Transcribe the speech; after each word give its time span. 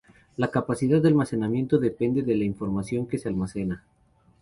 La 0.35 0.49
capacidad 0.49 0.99
de 0.99 1.09
almacenamiento 1.09 1.77
depende 1.77 2.23
de 2.23 2.35
la 2.35 2.43
información 2.43 3.05
que 3.05 3.19
se 3.19 3.27
almacena. 3.27 3.83